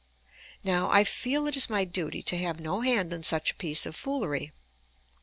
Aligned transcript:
Now, 0.63 0.89
I 0.89 1.03
feel 1.03 1.45
it 1.45 1.55
is 1.55 1.69
my 1.69 1.85
duty 1.85 2.23
to 2.23 2.37
have 2.39 2.59
no 2.59 2.81
hand 2.81 3.13
in 3.13 3.21
such 3.21 3.51
a 3.51 3.55
piece 3.55 3.85
of 3.85 3.95
foolery. 3.95 4.51